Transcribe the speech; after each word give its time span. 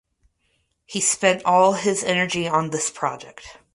He 0.87 0.99
spent 0.99 1.45
all 1.45 1.73
his 1.73 2.03
energy 2.03 2.47
on 2.47 2.71
this 2.71 2.89
project. 2.89 3.59